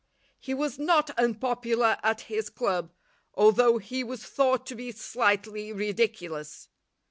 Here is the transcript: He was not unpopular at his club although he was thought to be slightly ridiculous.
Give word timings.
He 0.39 0.55
was 0.55 0.79
not 0.79 1.11
unpopular 1.11 1.95
at 2.01 2.21
his 2.21 2.49
club 2.49 2.91
although 3.35 3.77
he 3.77 4.03
was 4.03 4.23
thought 4.23 4.65
to 4.65 4.75
be 4.75 4.91
slightly 4.91 5.71
ridiculous. 5.71 6.69